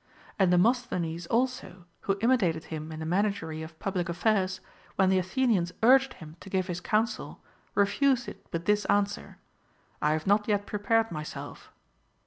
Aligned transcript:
And 0.39 0.49
Demosthenes 0.49 1.27
also, 1.27 1.85
who 1.99 2.15
imi 2.15 2.35
tated 2.35 2.63
him 2.63 2.91
in 2.91 2.99
the 3.01 3.05
managery 3.05 3.63
of 3.63 3.77
public 3.77 4.09
affairs, 4.09 4.59
when 4.95 5.09
the 5.09 5.19
Athenians 5.19 5.73
urged 5.83 6.13
him 6.15 6.37
to 6.39 6.49
give 6.49 6.65
his 6.65 6.81
counsel, 6.81 7.39
refused 7.75 8.27
it 8.27 8.43
with 8.51 8.65
this 8.65 8.85
answer: 8.85 9.37
I 10.01 10.13
have 10.13 10.25
not 10.25 10.47
yet 10.47 10.65
prepared 10.65 11.11
myself. 11.11 11.71